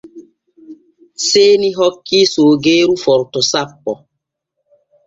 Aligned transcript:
Seeni 1.27 1.69
hokki 1.77 2.21
soogeeru 2.33 2.95
forto 3.05 3.39
sappo. 3.51 3.91